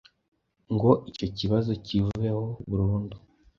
[0.73, 3.15] ngo icyo kibazo kiveho burundu